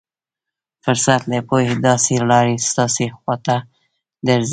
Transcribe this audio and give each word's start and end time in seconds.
فرصت 0.83 1.21
له 1.29 1.35
يوې 1.39 1.75
داسې 1.89 2.13
لارې 2.29 2.55
ستاسې 2.69 3.05
خوا 3.17 3.35
ته 3.45 3.55
درځي. 4.27 4.49